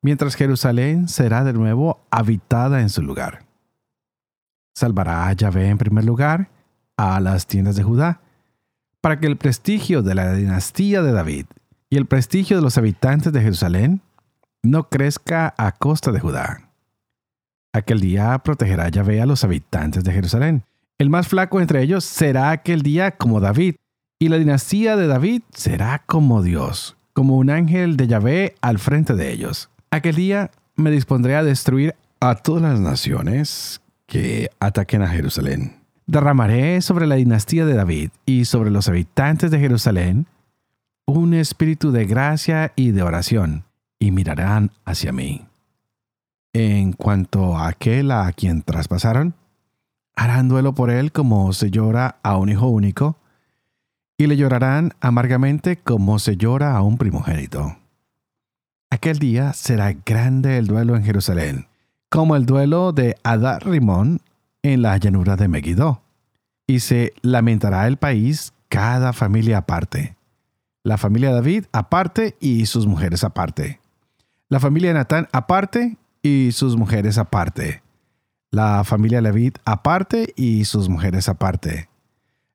mientras 0.00 0.36
Jerusalén 0.36 1.06
será 1.06 1.44
de 1.44 1.52
nuevo 1.52 2.00
habitada 2.10 2.80
en 2.80 2.88
su 2.88 3.02
lugar. 3.02 3.44
Salvará 4.74 5.28
a 5.28 5.34
Yahvé 5.34 5.68
en 5.68 5.76
primer 5.76 6.06
lugar 6.06 6.48
a 6.96 7.20
las 7.20 7.46
tiendas 7.46 7.76
de 7.76 7.82
Judá, 7.82 8.22
para 9.02 9.20
que 9.20 9.26
el 9.26 9.36
prestigio 9.36 10.00
de 10.00 10.14
la 10.14 10.32
dinastía 10.32 11.02
de 11.02 11.12
David 11.12 11.44
y 11.90 11.98
el 11.98 12.06
prestigio 12.06 12.56
de 12.56 12.62
los 12.62 12.78
habitantes 12.78 13.34
de 13.34 13.42
Jerusalén 13.42 14.00
no 14.62 14.88
crezca 14.88 15.52
a 15.58 15.72
costa 15.72 16.10
de 16.10 16.20
Judá. 16.20 16.63
Aquel 17.74 18.00
día 18.00 18.38
protegerá 18.38 18.88
Yahvé 18.88 19.20
a 19.20 19.26
los 19.26 19.44
habitantes 19.44 20.02
de 20.02 20.12
Jerusalén. 20.12 20.62
El 20.96 21.10
más 21.10 21.28
flaco 21.28 21.60
entre 21.60 21.82
ellos 21.82 22.04
será 22.04 22.50
aquel 22.50 22.80
día 22.80 23.10
como 23.18 23.40
David, 23.40 23.74
y 24.18 24.28
la 24.28 24.38
dinastía 24.38 24.96
de 24.96 25.06
David 25.06 25.42
será 25.52 26.02
como 26.06 26.42
Dios, 26.42 26.96
como 27.12 27.36
un 27.36 27.50
ángel 27.50 27.98
de 27.98 28.06
Yahvé 28.06 28.54
al 28.62 28.78
frente 28.78 29.14
de 29.14 29.30
ellos. 29.30 29.68
Aquel 29.90 30.14
día 30.14 30.50
me 30.76 30.90
dispondré 30.90 31.36
a 31.36 31.44
destruir 31.44 31.94
a 32.20 32.36
todas 32.36 32.62
las 32.62 32.80
naciones 32.80 33.82
que 34.06 34.48
ataquen 34.58 35.02
a 35.02 35.08
Jerusalén 35.08 35.84
derramaré 36.06 36.80
sobre 36.82 37.06
la 37.06 37.14
dinastía 37.14 37.64
de 37.64 37.74
David 37.74 38.10
y 38.26 38.44
sobre 38.44 38.70
los 38.70 38.88
habitantes 38.88 39.50
de 39.50 39.58
Jerusalén 39.58 40.26
un 41.06 41.34
espíritu 41.34 41.92
de 41.92 42.06
gracia 42.06 42.72
y 42.76 42.90
de 42.92 43.02
oración, 43.02 43.64
y 43.98 44.10
mirarán 44.10 44.70
hacia 44.86 45.12
mí. 45.12 45.46
En 46.56 46.92
cuanto 46.92 47.58
a 47.58 47.66
aquel 47.66 48.12
a 48.12 48.30
quien 48.32 48.62
traspasaron, 48.62 49.34
harán 50.14 50.48
duelo 50.48 50.72
por 50.72 50.88
él 50.88 51.10
como 51.10 51.52
se 51.52 51.72
llora 51.72 52.18
a 52.22 52.36
un 52.36 52.48
hijo 52.48 52.68
único, 52.68 53.16
y 54.16 54.28
le 54.28 54.36
llorarán 54.36 54.92
amargamente 55.00 55.78
como 55.78 56.20
se 56.20 56.36
llora 56.36 56.76
a 56.76 56.82
un 56.82 56.96
primogénito. 56.96 57.76
Aquel 58.88 59.18
día 59.18 59.52
será 59.52 59.92
grande 60.06 60.56
el 60.56 60.68
duelo 60.68 60.94
en 60.94 61.02
Jerusalén, 61.02 61.66
como 62.08 62.36
el 62.36 62.46
duelo 62.46 62.92
de 62.92 63.16
Adar 63.24 63.66
Rimón 63.66 64.20
en 64.62 64.82
la 64.82 64.96
llanura 64.96 65.34
de 65.34 65.48
Megiddo, 65.48 66.02
y 66.68 66.78
se 66.78 67.14
lamentará 67.22 67.88
el 67.88 67.96
país 67.96 68.52
cada 68.68 69.12
familia 69.12 69.58
aparte. 69.58 70.14
La 70.84 70.98
familia 70.98 71.30
de 71.30 71.34
David 71.34 71.64
aparte 71.72 72.36
y 72.38 72.66
sus 72.66 72.86
mujeres 72.86 73.24
aparte. 73.24 73.80
La 74.48 74.60
familia 74.60 74.90
de 74.90 74.94
Natán 74.94 75.28
aparte 75.32 75.96
y 76.24 76.52
sus 76.52 76.76
mujeres 76.76 77.18
aparte. 77.18 77.82
La 78.50 78.82
familia 78.82 79.20
David 79.20 79.56
aparte 79.66 80.32
y 80.36 80.64
sus 80.64 80.88
mujeres 80.88 81.28
aparte. 81.28 81.90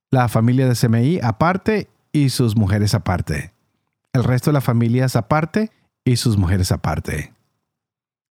La 0.10 0.28
familia 0.28 0.68
de 0.68 0.74
Semeí 0.74 1.20
aparte 1.22 1.88
y 2.12 2.30
sus 2.30 2.56
mujeres 2.56 2.96
aparte. 2.96 3.54
El 4.12 4.24
resto 4.24 4.50
de 4.50 4.56
las 4.56 4.64
familias 4.64 5.16
aparte 5.16 5.70
y 6.04 6.16
sus 6.16 6.36
mujeres 6.36 6.72
aparte. 6.72 7.32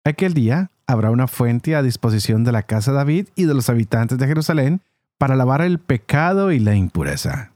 Aquel 0.05 0.33
día 0.33 0.71
habrá 0.87 1.11
una 1.11 1.27
fuente 1.27 1.75
a 1.75 1.83
disposición 1.83 2.45
de 2.45 2.53
la 2.53 2.63
casa 2.63 2.91
de 2.91 2.97
David 2.97 3.27
y 3.35 3.43
de 3.43 3.53
los 3.53 3.69
habitantes 3.69 4.17
de 4.17 4.27
Jerusalén 4.27 4.81
para 5.17 5.35
lavar 5.35 5.61
el 5.61 5.79
pecado 5.79 6.53
y 6.53 6.59
la 6.59 6.75
impureza. 6.75 7.51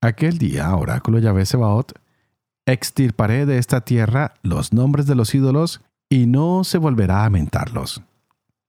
Aquel 0.00 0.38
día, 0.38 0.72
oráculo 0.76 1.18
Yahvé 1.18 1.46
Sebaot, 1.46 1.98
extirparé 2.64 3.44
de 3.44 3.58
esta 3.58 3.80
tierra 3.80 4.34
los 4.42 4.72
nombres 4.72 5.06
de 5.06 5.16
los 5.16 5.34
ídolos 5.34 5.80
y 6.12 6.26
no 6.26 6.62
se 6.62 6.76
volverá 6.76 7.24
a 7.24 7.30
mentarlos. 7.30 8.02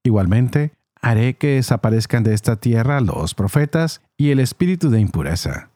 Igualmente, 0.02 0.72
haré 1.02 1.34
que 1.34 1.56
desaparezcan 1.56 2.24
de 2.24 2.34
esta 2.34 2.56
tierra 2.56 3.02
los 3.02 3.36
profetas 3.36 4.02
y 4.16 4.30
el 4.30 4.40
espíritu 4.40 4.90
de 4.90 5.02
impureza. 5.02 5.70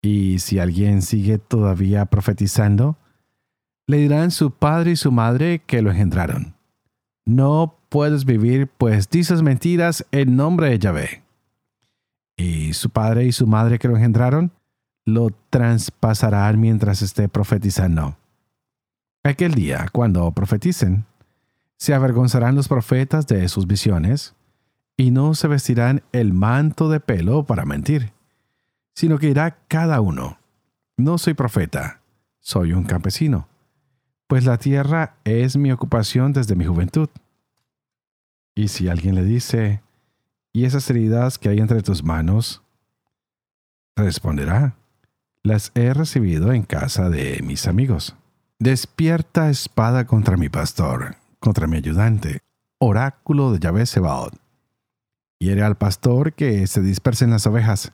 Y 0.00 0.38
si 0.38 0.60
alguien 0.60 1.02
sigue 1.02 1.38
todavía 1.38 2.06
profetizando, 2.06 2.96
le 3.88 3.96
dirán 3.96 4.30
su 4.30 4.52
padre 4.52 4.92
y 4.92 4.96
su 4.96 5.10
madre 5.10 5.60
que 5.66 5.82
lo 5.82 5.90
engendraron. 5.90 6.54
No 7.26 7.74
puedes 7.88 8.24
vivir, 8.24 8.68
pues 8.68 9.10
dices 9.10 9.42
mentiras 9.42 10.06
en 10.12 10.36
nombre 10.36 10.70
de 10.70 10.78
Yahvé. 10.78 11.24
Y 12.36 12.74
su 12.74 12.90
padre 12.90 13.24
y 13.24 13.32
su 13.32 13.48
madre 13.48 13.80
que 13.80 13.88
lo 13.88 13.96
engendraron 13.96 14.52
lo 15.04 15.30
traspasarán 15.50 16.60
mientras 16.60 17.02
esté 17.02 17.28
profetizando. 17.28 18.16
Aquel 19.24 19.54
día, 19.54 19.88
cuando 19.90 20.30
profeticen, 20.30 21.06
se 21.76 21.94
avergonzarán 21.94 22.54
los 22.54 22.68
profetas 22.68 23.26
de 23.26 23.48
sus 23.48 23.66
visiones 23.66 24.34
y 24.96 25.10
no 25.10 25.34
se 25.34 25.48
vestirán 25.48 26.02
el 26.12 26.32
manto 26.32 26.88
de 26.88 27.00
pelo 27.00 27.44
para 27.44 27.64
mentir, 27.64 28.12
sino 28.94 29.18
que 29.18 29.30
irá 29.30 29.58
cada 29.66 30.00
uno. 30.00 30.38
No 30.96 31.18
soy 31.18 31.34
profeta, 31.34 32.00
soy 32.38 32.72
un 32.72 32.84
campesino 32.84 33.48
pues 34.26 34.44
la 34.44 34.58
tierra 34.58 35.16
es 35.24 35.56
mi 35.56 35.70
ocupación 35.70 36.32
desde 36.32 36.56
mi 36.56 36.64
juventud. 36.64 37.08
Y 38.54 38.68
si 38.68 38.88
alguien 38.88 39.14
le 39.14 39.24
dice, 39.24 39.80
¿y 40.52 40.64
esas 40.64 40.88
heridas 40.90 41.38
que 41.38 41.48
hay 41.48 41.58
entre 41.58 41.82
tus 41.82 42.02
manos? 42.02 42.62
Responderá, 43.96 44.76
las 45.42 45.72
he 45.74 45.92
recibido 45.92 46.52
en 46.52 46.62
casa 46.62 47.10
de 47.10 47.40
mis 47.44 47.66
amigos. 47.66 48.16
Despierta 48.64 49.50
espada 49.50 50.06
contra 50.06 50.38
mi 50.38 50.48
pastor, 50.48 51.16
contra 51.38 51.66
mi 51.66 51.76
ayudante, 51.76 52.40
oráculo 52.78 53.52
de 53.52 53.58
Yahvé 53.58 53.84
Sebaot. 53.84 54.40
Hiere 55.38 55.62
al 55.62 55.76
pastor 55.76 56.32
que 56.32 56.66
se 56.66 56.80
dispersen 56.80 57.28
las 57.28 57.46
ovejas. 57.46 57.92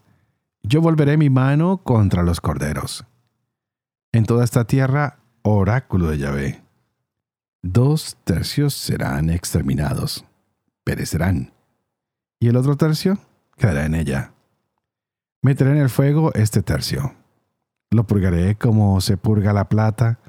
Yo 0.63 0.81
volveré 0.81 1.17
mi 1.17 1.29
mano 1.29 1.79
contra 1.79 2.23
los 2.23 2.41
corderos. 2.41 3.05
En 4.13 4.27
toda 4.27 4.45
esta 4.45 4.65
tierra 4.65 5.19
Oráculo 5.43 6.09
de 6.09 6.19
Yahvé. 6.19 6.63
Dos 7.63 8.17
tercios 8.23 8.73
serán 8.73 9.29
exterminados, 9.29 10.25
perecerán, 10.85 11.53
y 12.39 12.47
el 12.47 12.55
otro 12.55 12.77
tercio 12.77 13.19
quedará 13.57 13.87
en 13.87 13.97
ella. 13.97 14.35
Meteré 15.43 15.73
en 15.73 15.79
el 15.79 15.91
fuego 15.91 16.33
este 16.35 16.63
tercio. 16.63 17.17
Lo 17.91 18.07
purgaré 18.07 18.55
como 18.55 19.01
se 19.01 19.17
purga 19.17 19.53
la 19.53 19.69
plata, 19.69 20.21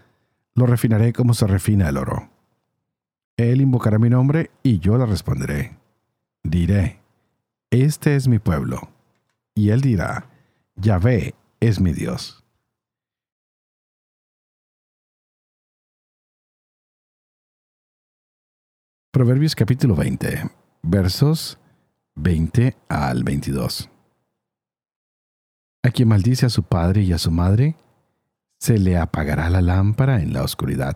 lo 0.56 0.66
refinaré 0.66 1.14
como 1.14 1.34
se 1.34 1.48
refina 1.48 1.90
el 1.90 1.98
oro. 1.98 2.30
Él 3.38 3.62
invocará 3.62 3.98
mi 3.98 4.10
nombre 4.10 4.52
y 4.64 4.80
yo 4.80 4.98
le 4.98 5.06
responderé. 5.06 5.78
Diré, 6.44 7.00
este 7.70 8.16
es 8.16 8.28
mi 8.28 8.40
pueblo. 8.40 8.90
Y 9.56 9.70
él 9.70 9.82
dirá, 9.82 10.30
Yahvé 10.76 11.36
es 11.60 11.80
mi 11.80 11.94
Dios. 11.94 12.44
Proverbios 19.12 19.56
capítulo 19.56 19.96
20, 19.96 20.50
versos 20.84 21.60
20 22.16 22.78
al 22.88 23.24
22. 23.24 23.90
A 25.84 25.90
quien 25.90 26.08
maldice 26.08 26.46
a 26.46 26.50
su 26.50 26.64
padre 26.64 27.02
y 27.02 27.12
a 27.12 27.18
su 27.18 27.30
madre, 27.30 27.76
se 28.62 28.78
le 28.78 28.96
apagará 28.96 29.50
la 29.50 29.62
lámpara 29.62 30.22
en 30.22 30.34
la 30.34 30.44
oscuridad. 30.44 30.96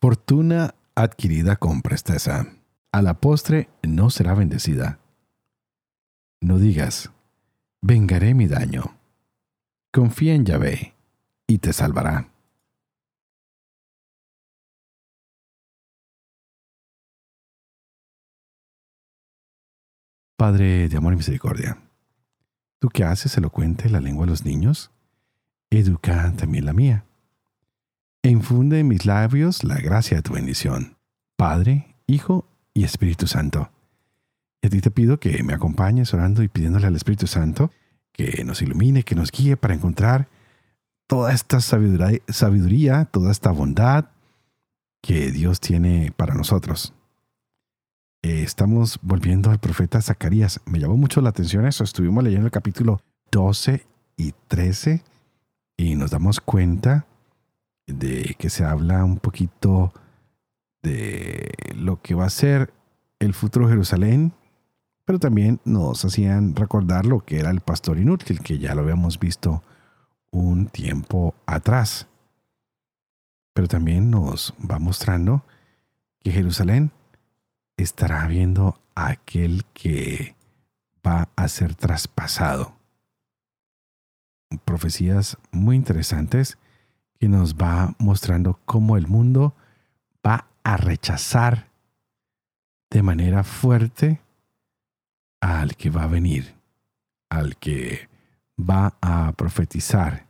Fortuna 0.00 0.76
adquirida 0.94 1.56
con 1.56 1.82
presteza, 1.82 2.46
a 2.92 3.02
la 3.02 3.14
postre 3.14 3.68
no 3.82 4.08
será 4.08 4.34
bendecida. 4.34 5.00
No 6.40 6.58
digas, 6.58 7.10
vengaré 7.82 8.34
mi 8.34 8.46
daño. 8.46 8.96
Confía 9.92 10.34
en 10.34 10.44
Yahvé 10.44 10.94
y 11.48 11.58
te 11.58 11.72
salvará. 11.72 12.30
Padre 20.36 20.88
de 20.88 20.96
amor 20.96 21.14
y 21.14 21.16
misericordia, 21.16 21.78
¿tú 22.78 22.90
qué 22.90 23.02
haces 23.02 23.36
elocuente 23.38 23.90
la 23.90 24.00
lengua 24.00 24.26
de 24.26 24.30
los 24.30 24.44
niños? 24.44 24.93
Educa 25.78 26.32
también 26.36 26.66
la 26.66 26.72
mía. 26.72 27.04
Infunde 28.22 28.80
en 28.80 28.88
mis 28.88 29.04
labios 29.06 29.64
la 29.64 29.76
gracia 29.76 30.16
de 30.16 30.22
tu 30.22 30.32
bendición, 30.32 30.96
Padre, 31.36 31.96
Hijo 32.06 32.46
y 32.72 32.84
Espíritu 32.84 33.26
Santo. 33.26 33.70
Y 34.62 34.68
a 34.68 34.70
ti 34.70 34.80
te 34.80 34.90
pido 34.90 35.20
que 35.20 35.42
me 35.42 35.52
acompañes 35.52 36.14
orando 36.14 36.42
y 36.42 36.48
pidiéndole 36.48 36.86
al 36.86 36.96
Espíritu 36.96 37.26
Santo 37.26 37.70
que 38.12 38.44
nos 38.44 38.62
ilumine, 38.62 39.02
que 39.02 39.14
nos 39.14 39.30
guíe 39.30 39.56
para 39.56 39.74
encontrar 39.74 40.28
toda 41.06 41.32
esta 41.32 41.60
sabiduría, 41.60 42.20
sabiduría 42.28 43.04
toda 43.04 43.30
esta 43.30 43.50
bondad 43.50 44.06
que 45.02 45.30
Dios 45.32 45.60
tiene 45.60 46.12
para 46.16 46.34
nosotros. 46.34 46.94
Eh, 48.22 48.42
estamos 48.42 48.98
volviendo 49.02 49.50
al 49.50 49.58
profeta 49.58 50.00
Zacarías. 50.00 50.60
Me 50.64 50.78
llamó 50.78 50.96
mucho 50.96 51.20
la 51.20 51.28
atención 51.28 51.66
eso. 51.66 51.84
Estuvimos 51.84 52.24
leyendo 52.24 52.46
el 52.46 52.52
capítulo 52.52 53.02
12 53.30 53.84
y 54.16 54.32
13 54.48 55.02
y 55.76 55.94
nos 55.94 56.10
damos 56.10 56.40
cuenta 56.40 57.06
de 57.86 58.36
que 58.38 58.50
se 58.50 58.64
habla 58.64 59.04
un 59.04 59.18
poquito 59.18 59.92
de 60.82 61.52
lo 61.74 62.00
que 62.00 62.14
va 62.14 62.26
a 62.26 62.30
ser 62.30 62.72
el 63.18 63.34
futuro 63.34 63.68
Jerusalén, 63.68 64.32
pero 65.04 65.18
también 65.18 65.60
nos 65.64 66.04
hacían 66.04 66.54
recordar 66.56 67.06
lo 67.06 67.20
que 67.20 67.38
era 67.38 67.50
el 67.50 67.60
pastor 67.60 67.98
inútil, 67.98 68.40
que 68.40 68.58
ya 68.58 68.74
lo 68.74 68.82
habíamos 68.82 69.18
visto 69.18 69.62
un 70.30 70.66
tiempo 70.66 71.34
atrás. 71.46 72.06
Pero 73.52 73.68
también 73.68 74.10
nos 74.10 74.54
va 74.70 74.78
mostrando 74.78 75.44
que 76.20 76.32
Jerusalén 76.32 76.90
estará 77.76 78.26
viendo 78.26 78.78
a 78.94 79.08
aquel 79.08 79.64
que 79.72 80.34
va 81.06 81.28
a 81.36 81.48
ser 81.48 81.74
traspasado. 81.74 82.74
Profecías 84.58 85.38
muy 85.50 85.76
interesantes 85.76 86.58
que 87.18 87.28
nos 87.28 87.56
va 87.56 87.94
mostrando 87.98 88.60
cómo 88.64 88.96
el 88.96 89.06
mundo 89.06 89.54
va 90.26 90.46
a 90.62 90.76
rechazar 90.76 91.68
de 92.90 93.02
manera 93.02 93.44
fuerte 93.44 94.20
al 95.40 95.76
que 95.76 95.90
va 95.90 96.04
a 96.04 96.08
venir, 96.08 96.54
al 97.28 97.56
que 97.56 98.08
va 98.58 98.94
a 99.00 99.32
profetizar, 99.32 100.26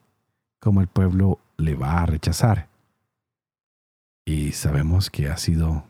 cómo 0.61 0.81
el 0.81 0.89
pueblo 0.89 1.39
le 1.57 1.75
va 1.75 2.03
a 2.03 2.07
rechazar. 2.07 2.69
Y 4.25 4.53
sabemos 4.53 5.11
que 5.11 5.29
ha 5.29 5.37
sido 5.37 5.85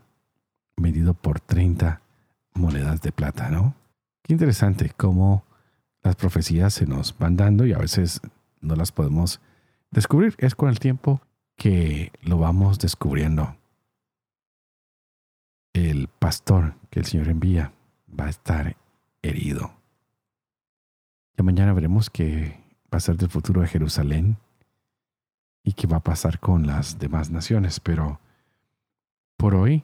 medido 0.75 1.13
por 1.13 1.39
30 1.39 2.01
monedas 2.53 3.01
de 3.01 3.11
plata, 3.11 3.49
¿no? 3.49 3.73
Qué 4.21 4.33
interesante 4.33 4.91
cómo 4.95 5.43
las 6.05 6.15
profecías 6.15 6.73
se 6.73 6.85
nos 6.85 7.17
van 7.17 7.35
dando 7.35 7.65
y 7.65 7.73
a 7.73 7.77
veces 7.77 8.21
no 8.61 8.75
las 8.75 8.91
podemos 8.91 9.41
descubrir. 9.91 10.35
Es 10.37 10.55
con 10.55 10.69
el 10.69 10.79
tiempo 10.79 11.21
que 11.57 12.11
lo 12.21 12.37
vamos 12.37 12.79
descubriendo. 12.79 13.57
El 15.73 16.07
pastor 16.07 16.75
que 16.89 16.99
el 16.99 17.05
Señor 17.05 17.27
envía 17.27 17.73
va 18.07 18.25
a 18.25 18.29
estar 18.29 18.77
herido. 19.21 19.73
Ya 21.37 21.43
mañana 21.43 21.73
veremos 21.73 22.09
qué 22.09 22.63
va 22.93 22.97
a 22.97 23.01
ser 23.01 23.17
del 23.17 23.29
futuro 23.29 23.61
de 23.61 23.67
Jerusalén 23.67 24.37
y 25.63 25.73
qué 25.73 25.87
va 25.87 25.97
a 25.97 26.03
pasar 26.03 26.39
con 26.39 26.65
las 26.65 26.99
demás 26.99 27.29
naciones, 27.29 27.81
pero 27.81 28.21
por 29.35 29.55
hoy 29.55 29.83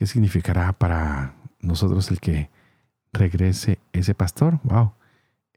¿Qué 0.00 0.06
significará 0.06 0.72
para 0.72 1.34
nosotros 1.60 2.10
el 2.10 2.20
que 2.20 2.48
regrese 3.12 3.78
ese 3.92 4.14
pastor? 4.14 4.58
Wow, 4.62 4.94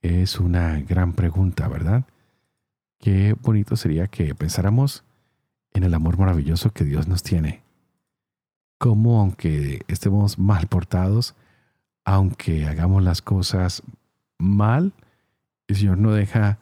es 0.03 0.39
una 0.39 0.81
gran 0.81 1.13
pregunta, 1.13 1.67
¿verdad? 1.67 2.03
Qué 2.99 3.35
bonito 3.41 3.75
sería 3.75 4.07
que 4.07 4.35
pensáramos 4.35 5.03
en 5.73 5.83
el 5.83 5.93
amor 5.93 6.17
maravilloso 6.17 6.71
que 6.71 6.83
Dios 6.83 7.07
nos 7.07 7.23
tiene. 7.23 7.63
Cómo 8.77 9.21
aunque 9.21 9.81
estemos 9.87 10.37
mal 10.37 10.67
portados, 10.67 11.35
aunque 12.03 12.67
hagamos 12.67 13.01
las 13.01 13.21
cosas 13.21 13.81
mal, 14.37 14.91
el 15.67 15.77
Señor 15.77 15.97
no 15.97 16.11
deja 16.11 16.59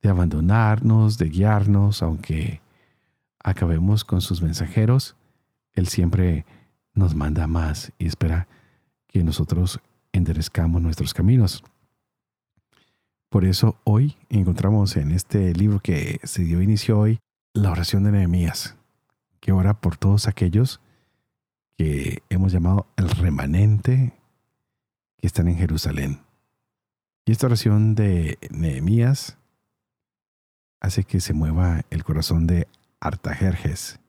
de 0.00 0.08
abandonarnos, 0.08 1.18
de 1.18 1.28
guiarnos, 1.28 2.02
aunque 2.02 2.62
acabemos 3.44 4.02
con 4.04 4.22
sus 4.22 4.40
mensajeros, 4.40 5.14
Él 5.74 5.88
siempre 5.88 6.46
nos 6.94 7.14
manda 7.14 7.46
más 7.46 7.92
y 7.98 8.06
espera 8.06 8.48
que 9.08 9.22
nosotros 9.22 9.78
enderezcamos 10.12 10.80
nuestros 10.80 11.12
caminos. 11.12 11.62
Por 13.28 13.44
eso 13.44 13.78
hoy 13.84 14.16
encontramos 14.28 14.96
en 14.96 15.12
este 15.12 15.52
libro 15.52 15.80
que 15.80 16.20
se 16.24 16.44
dio 16.44 16.62
inicio 16.62 16.98
hoy 16.98 17.20
la 17.52 17.70
oración 17.70 18.04
de 18.04 18.12
Nehemías, 18.12 18.76
que 19.40 19.52
ora 19.52 19.74
por 19.80 19.96
todos 19.96 20.28
aquellos 20.28 20.80
que 21.76 22.22
hemos 22.30 22.52
llamado 22.52 22.86
el 22.96 23.10
remanente 23.10 24.14
que 25.18 25.26
están 25.26 25.48
en 25.48 25.56
Jerusalén. 25.56 26.20
Y 27.26 27.32
esta 27.32 27.46
oración 27.46 27.94
de 27.94 28.38
Nehemías 28.50 29.36
hace 30.80 31.04
que 31.04 31.20
se 31.20 31.34
mueva 31.34 31.84
el 31.90 32.04
corazón 32.04 32.46
de 32.46 32.66
Artajerjes, 33.00 34.00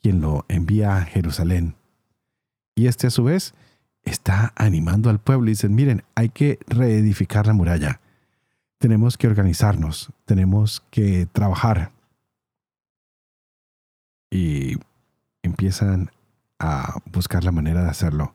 quien 0.00 0.20
lo 0.20 0.44
envía 0.48 0.96
a 0.96 1.04
Jerusalén 1.04 1.74
y 2.74 2.86
este 2.88 3.06
a 3.06 3.10
su 3.10 3.24
vez 3.24 3.54
está 4.02 4.52
animando 4.56 5.08
al 5.10 5.20
pueblo 5.20 5.46
y 5.46 5.52
dicen, 5.52 5.74
miren, 5.74 6.02
hay 6.14 6.28
que 6.28 6.58
reedificar 6.66 7.46
la 7.46 7.52
muralla. 7.52 8.00
Tenemos 8.84 9.16
que 9.16 9.26
organizarnos, 9.26 10.12
tenemos 10.26 10.82
que 10.90 11.24
trabajar. 11.24 11.92
Y 14.30 14.76
empiezan 15.42 16.10
a 16.58 16.98
buscar 17.10 17.44
la 17.44 17.50
manera 17.50 17.82
de 17.82 17.88
hacerlo. 17.88 18.34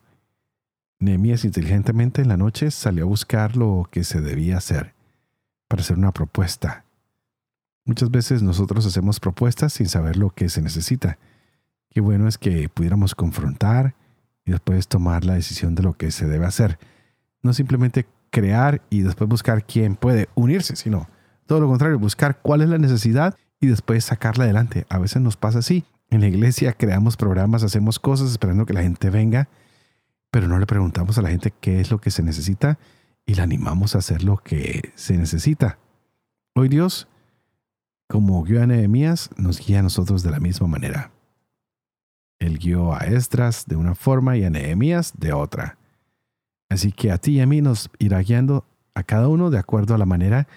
Nehemías 0.97 1.45
inteligentemente 1.45 2.23
en 2.23 2.29
la 2.29 2.37
noche 2.37 2.71
salió 2.71 3.03
a 3.03 3.07
buscar 3.07 3.57
lo 3.57 3.87
que 3.91 4.03
se 4.03 4.21
debía 4.21 4.57
hacer 4.57 4.95
para 5.67 5.83
hacer 5.83 5.99
una 5.99 6.13
propuesta. 6.13 6.83
Muchas 7.85 8.09
veces 8.09 8.41
nosotros 8.41 8.87
hacemos 8.87 9.19
propuestas 9.19 9.73
sin 9.73 9.87
saber 9.87 10.17
lo 10.17 10.31
que 10.31 10.49
se 10.49 10.63
necesita. 10.63 11.19
Qué 11.91 12.01
bueno 12.01 12.27
es 12.27 12.39
que 12.39 12.69
pudiéramos 12.69 13.13
confrontar, 13.13 13.93
y 14.45 14.51
después 14.51 14.87
tomar 14.87 15.25
la 15.25 15.35
decisión 15.35 15.75
de 15.75 15.83
lo 15.83 15.93
que 15.93 16.09
se 16.09 16.25
debe 16.25 16.47
hacer. 16.47 16.79
No 17.43 17.53
simplemente 17.53 18.07
crear 18.29 18.81
y 18.89 19.01
después 19.01 19.29
buscar 19.29 19.65
quién 19.65 19.95
puede 19.95 20.29
unirse, 20.35 20.75
sino 20.75 21.07
todo 21.45 21.59
lo 21.59 21.67
contrario, 21.67 21.97
buscar 21.97 22.39
cuál 22.41 22.61
es 22.61 22.69
la 22.69 22.77
necesidad 22.77 23.35
y 23.59 23.67
después 23.67 24.05
sacarla 24.05 24.43
adelante. 24.43 24.85
A 24.89 24.99
veces 24.99 25.21
nos 25.21 25.35
pasa 25.35 25.59
así. 25.59 25.83
En 26.09 26.21
la 26.21 26.27
iglesia 26.27 26.73
creamos 26.73 27.17
programas, 27.17 27.63
hacemos 27.63 27.99
cosas 27.99 28.31
esperando 28.31 28.65
que 28.65 28.73
la 28.73 28.83
gente 28.83 29.09
venga, 29.09 29.49
pero 30.31 30.47
no 30.47 30.59
le 30.59 30.65
preguntamos 30.65 31.17
a 31.17 31.21
la 31.21 31.29
gente 31.29 31.51
qué 31.59 31.79
es 31.79 31.91
lo 31.91 31.99
que 31.99 32.11
se 32.11 32.23
necesita 32.23 32.77
y 33.25 33.35
la 33.35 33.43
animamos 33.43 33.95
a 33.95 33.99
hacer 33.99 34.23
lo 34.23 34.37
que 34.37 34.91
se 34.95 35.17
necesita. 35.17 35.79
Hoy 36.55 36.67
Dios, 36.67 37.07
como 38.07 38.43
guió 38.43 38.61
a 38.61 38.67
Nehemías, 38.67 39.29
nos 39.37 39.59
guía 39.59 39.79
a 39.79 39.83
nosotros 39.83 40.23
de 40.23 40.31
la 40.31 40.39
misma 40.39 40.67
manera. 40.67 41.11
Él 42.39 42.59
guió 42.59 42.93
a 42.93 42.99
Esdras 42.99 43.65
de 43.67 43.75
una 43.75 43.95
forma 43.95 44.37
y 44.37 44.45
a 44.45 44.49
Nehemías 44.49 45.13
de 45.17 45.33
otra. 45.33 45.78
Así 46.69 46.91
que 46.91 47.11
a 47.11 47.17
ti 47.17 47.33
y 47.33 47.41
a 47.41 47.47
mí 47.47 47.61
nos 47.61 47.89
irá 47.97 48.19
guiando 48.19 48.65
a 48.93 49.03
cada 49.03 49.27
uno 49.27 49.49
de 49.49 49.57
acuerdo 49.57 49.95
a 49.95 49.97
la 49.97 50.05
manera 50.05 50.47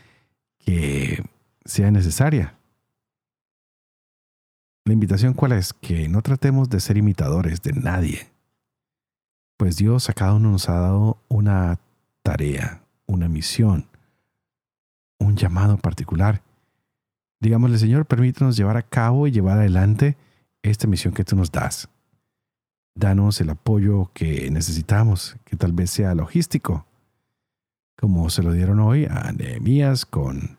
que 0.58 1.24
sea 1.64 1.90
necesaria. 1.90 2.58
La 4.84 4.92
invitación 4.92 5.32
cuál 5.32 5.52
es? 5.52 5.72
Que 5.72 6.08
no 6.08 6.22
tratemos 6.22 6.68
de 6.68 6.80
ser 6.80 6.96
imitadores 6.96 7.62
de 7.62 7.72
nadie. 7.72 8.28
Pues 9.56 9.76
Dios 9.76 10.10
a 10.10 10.12
cada 10.12 10.34
uno 10.34 10.50
nos 10.50 10.68
ha 10.68 10.74
dado 10.74 11.18
una 11.28 11.78
tarea, 12.22 12.82
una 13.06 13.28
misión, 13.28 13.86
un 15.18 15.36
llamado 15.36 15.78
particular. 15.78 16.42
Digámosle, 17.40 17.78
Señor, 17.78 18.06
permítanos 18.06 18.56
llevar 18.56 18.76
a 18.76 18.82
cabo 18.82 19.26
y 19.26 19.32
llevar 19.32 19.58
adelante 19.58 20.16
esta 20.62 20.86
misión 20.86 21.14
que 21.14 21.24
tú 21.24 21.36
nos 21.36 21.50
das. 21.50 21.88
Danos 22.94 23.40
el 23.40 23.50
apoyo 23.50 24.10
que 24.12 24.50
necesitamos, 24.50 25.36
que 25.44 25.56
tal 25.56 25.72
vez 25.72 25.90
sea 25.90 26.14
logístico, 26.14 26.86
como 27.96 28.28
se 28.28 28.42
lo 28.42 28.52
dieron 28.52 28.80
hoy 28.80 29.06
a 29.06 29.32
Nehemías 29.32 30.04
con 30.04 30.58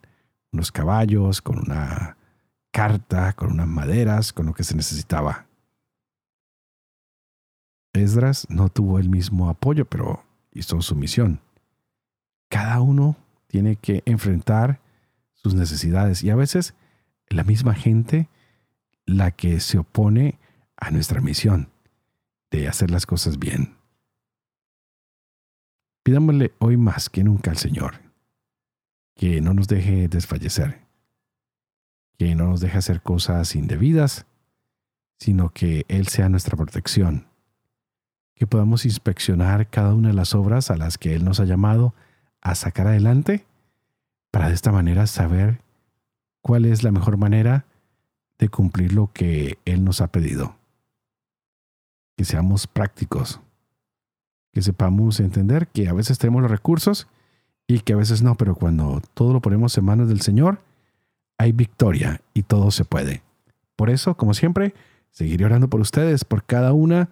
unos 0.52 0.72
caballos, 0.72 1.42
con 1.42 1.60
una 1.60 2.18
carta, 2.72 3.34
con 3.34 3.52
unas 3.52 3.68
maderas, 3.68 4.34
con 4.34 4.48
lo 4.48 4.54
que 4.54 4.64
se 4.64 4.76
necesitaba. 4.76 5.46
Esdras 7.94 8.48
no 8.50 8.70
tuvo 8.70 8.98
el 8.98 9.10
mismo 9.10 9.50
apoyo, 9.50 9.86
pero 9.86 10.24
hizo 10.52 10.82
su 10.82 10.96
misión. 10.96 11.40
Cada 12.50 12.82
uno 12.82 13.16
tiene 13.48 13.76
que 13.76 14.02
enfrentar 14.06 14.80
sus 15.34 15.54
necesidades 15.54 16.24
y 16.24 16.32
a 16.32 16.36
veces 16.36 16.74
la 17.28 17.44
misma 17.44 17.76
gente 17.76 18.30
la 19.06 19.32
que 19.32 19.60
se 19.60 19.78
opone 19.78 20.40
a 20.78 20.90
nuestra 20.90 21.22
misión 21.22 21.73
de 22.58 22.68
hacer 22.68 22.92
las 22.92 23.06
cosas 23.06 23.40
bien. 23.40 23.76
Pidámosle 26.04 26.54
hoy 26.60 26.78
más 26.78 27.10
que 27.10 27.24
nunca 27.24 27.52
al 27.52 27.58
Señor 27.58 28.04
que 29.16 29.42
no 29.42 29.54
nos 29.54 29.68
deje 29.68 30.08
desfallecer, 30.08 30.82
que 32.18 32.36
no 32.36 32.48
nos 32.48 32.62
deje 32.62 32.78
hacer 32.78 33.02
cosas 33.02 33.56
indebidas, 33.56 34.26
sino 35.20 35.50
que 35.50 35.86
Él 35.88 36.08
sea 36.08 36.30
nuestra 36.30 36.58
protección, 36.58 37.28
que 38.36 38.48
podamos 38.48 38.86
inspeccionar 38.86 39.70
cada 39.70 39.94
una 39.94 40.10
de 40.10 40.16
las 40.16 40.34
obras 40.34 40.72
a 40.72 40.78
las 40.78 40.98
que 40.98 41.14
Él 41.14 41.24
nos 41.24 41.40
ha 41.40 41.46
llamado 41.46 41.94
a 42.42 42.56
sacar 42.56 42.88
adelante, 42.88 43.46
para 44.32 44.48
de 44.48 44.56
esta 44.56 44.72
manera 44.72 45.06
saber 45.06 45.62
cuál 46.42 46.66
es 46.66 46.82
la 46.82 46.92
mejor 46.92 47.18
manera 47.18 47.66
de 48.40 48.50
cumplir 48.50 48.94
lo 48.94 49.12
que 49.14 49.60
Él 49.64 49.86
nos 49.86 50.02
ha 50.02 50.08
pedido. 50.08 50.56
Que 52.16 52.26
seamos 52.26 52.68
prácticos, 52.68 53.40
que 54.52 54.62
sepamos 54.62 55.20
entender 55.20 55.68
que 55.68 55.88
a 55.88 55.94
veces 55.94 56.20
tenemos 56.20 56.42
los 56.42 56.52
recursos 56.52 57.08
y 57.68 57.80
que 57.80 57.94
a 57.94 57.98
veces 57.98 58.22
no, 58.22 58.36
pero 58.36 58.56
cuando 58.56 59.02
todo 59.14 59.34
lo 59.34 59.42
ponemos 59.42 59.78
en 59.78 59.86
manos 59.86 60.10
del 60.10 60.22
Señor, 60.22 60.62
hay 61.38 61.52
victoria 61.52 62.22
y 62.34 62.44
todo 62.44 62.72
se 62.72 62.86
puede. 62.86 63.24
Por 63.76 63.90
eso, 63.90 64.16
como 64.16 64.34
siempre, 64.34 64.74
seguiré 65.10 65.46
orando 65.46 65.70
por 65.70 65.82
ustedes, 65.82 66.24
por 66.26 66.44
cada 66.44 66.74
una 66.74 67.10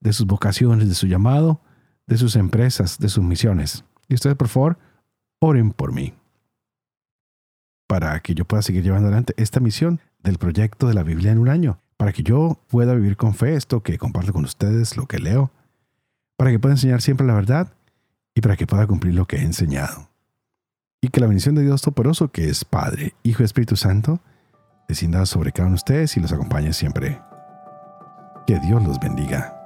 de 0.00 0.12
sus 0.12 0.26
vocaciones, 0.26 0.88
de 0.88 0.94
su 0.94 1.06
llamado, 1.06 1.60
de 2.06 2.16
sus 2.16 2.34
empresas, 2.36 2.98
de 2.98 3.08
sus 3.08 3.22
misiones. 3.22 3.84
Y 4.08 4.14
ustedes, 4.14 4.36
por 4.36 4.48
favor, 4.48 4.78
oren 5.38 5.70
por 5.72 5.92
mí 5.92 6.14
para 7.90 8.20
que 8.20 8.36
yo 8.36 8.44
pueda 8.44 8.62
seguir 8.62 8.84
llevando 8.84 9.08
adelante 9.08 9.34
esta 9.36 9.58
misión 9.58 10.00
del 10.22 10.38
proyecto 10.38 10.86
de 10.86 10.94
la 10.94 11.02
Biblia 11.02 11.32
en 11.32 11.38
un 11.38 11.48
año, 11.48 11.80
para 12.00 12.14
que 12.14 12.22
yo 12.22 12.58
pueda 12.68 12.94
vivir 12.94 13.18
con 13.18 13.34
fe 13.34 13.56
esto 13.56 13.82
que 13.82 13.98
comparto 13.98 14.32
con 14.32 14.46
ustedes, 14.46 14.96
lo 14.96 15.04
que 15.04 15.18
leo, 15.18 15.50
para 16.38 16.50
que 16.50 16.58
pueda 16.58 16.72
enseñar 16.72 17.02
siempre 17.02 17.26
la 17.26 17.34
verdad 17.34 17.74
y 18.34 18.40
para 18.40 18.56
que 18.56 18.66
pueda 18.66 18.86
cumplir 18.86 19.14
lo 19.14 19.26
que 19.26 19.36
he 19.36 19.42
enseñado. 19.42 20.08
Y 21.02 21.08
que 21.08 21.20
la 21.20 21.26
bendición 21.26 21.56
de 21.56 21.62
Dios 21.62 21.82
Toporoso, 21.82 22.32
que 22.32 22.48
es 22.48 22.64
Padre, 22.64 23.12
Hijo 23.22 23.42
y 23.42 23.44
Espíritu 23.44 23.76
Santo, 23.76 24.18
descienda 24.88 25.26
sobre 25.26 25.52
cada 25.52 25.66
uno 25.66 25.74
de 25.74 25.80
ustedes 25.80 26.16
y 26.16 26.20
los 26.20 26.32
acompañe 26.32 26.72
siempre. 26.72 27.20
Que 28.46 28.58
Dios 28.60 28.82
los 28.82 28.98
bendiga. 28.98 29.59